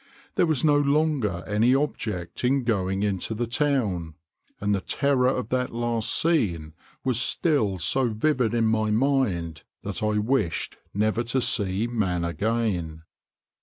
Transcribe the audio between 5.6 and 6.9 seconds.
last scene